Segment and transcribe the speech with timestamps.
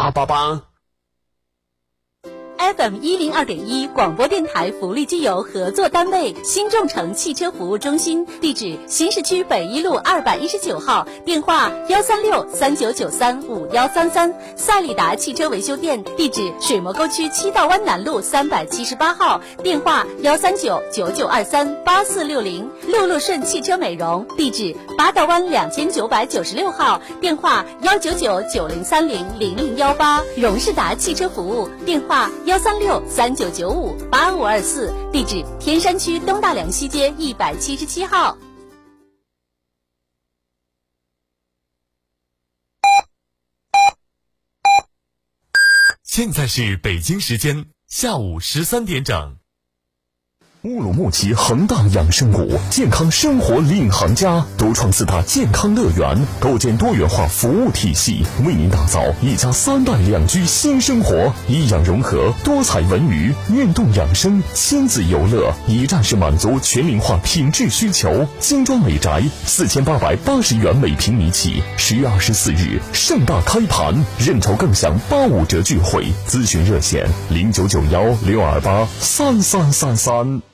[0.00, 0.69] 八八八。
[2.76, 32.30] FM 一零二点一广播电台福利机油合作单位新众诚汽车服务中心，地址新市区北一路二百一十九号，电话幺三六三九九三五幺三三；赛利达汽车维修店，地址水磨沟区七道湾南路三百七十八号，电话幺三九九九二三八四六零；六路顺汽车美容，地址八道湾两千九百九十六号，电话幺九九九零三零零零幺八；荣仕达汽车服务，电话。
[32.44, 38.36] 幺三六三九九五八五二四，地址天山区东大梁西街一百七十七号。
[46.02, 49.39] 现在是北京时间下午十三点整。
[50.62, 61.32] 乌鲁木齐恒大养生谷，健康生活领航家，独创四大健康乐园，构建多元化服务体系，为您打造一家三代两居新生活。
[61.48, 68.26] 医养融合，多彩文娱，运动养生，亲子游乐，一站式满足全民化品质需求。
[68.38, 71.62] 精装美宅，四千八百八十元每平米起。
[71.78, 76.12] 十月二十四日盛大开盘，认筹更享八五折钜惠。
[76.28, 80.49] 咨询热线：零九九幺六二八三三三三。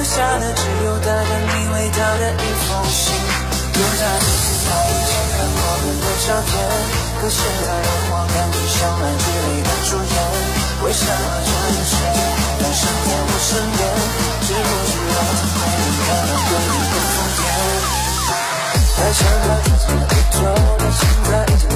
[0.00, 3.12] 留下的只有带着你味道的一封信。
[3.12, 6.56] 又在你电脑以前看过很多照片，
[7.20, 10.16] 可现在让我感觉像烂剧里的主演。
[10.80, 11.12] 为什么
[11.44, 12.18] 这个世界
[12.56, 13.80] 在上演我身边？
[14.40, 15.20] 是不是我
[15.52, 17.44] 太敏感了，对你的疯癫？
[18.96, 20.40] 在想着自己的宇宙，
[20.78, 21.68] 但现在已经